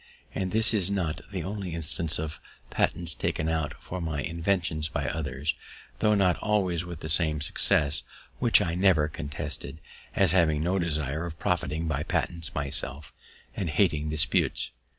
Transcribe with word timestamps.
And 0.33 0.51
this 0.51 0.73
is 0.73 0.89
not 0.89 1.21
the 1.29 1.43
only 1.43 1.75
instance 1.75 2.17
of 2.17 2.39
patents 2.71 3.13
taken 3.13 3.47
out 3.47 3.75
for 3.79 4.01
my 4.01 4.23
inventions 4.23 4.87
by 4.89 5.07
others, 5.07 5.53
tho' 5.99 6.15
not 6.15 6.39
always 6.39 6.83
with 6.83 7.01
the 7.01 7.07
same 7.07 7.39
success, 7.39 8.01
which 8.39 8.63
I 8.63 8.73
never 8.73 9.07
contested, 9.07 9.79
as 10.15 10.31
having 10.31 10.63
no 10.63 10.79
desire 10.79 11.23
of 11.27 11.37
profiting 11.37 11.87
by 11.87 12.01
patents 12.01 12.55
myself, 12.55 13.13
and 13.55 13.69
hating 13.69 14.09
disputes. 14.09 14.71